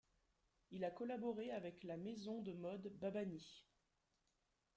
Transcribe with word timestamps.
Il 0.71 0.83
a 0.83 0.89
collaboré 0.89 1.51
avec 1.51 1.83
la 1.83 1.95
maison 1.95 2.41
de 2.41 2.53
mode 2.53 2.91
Babani. 2.99 3.67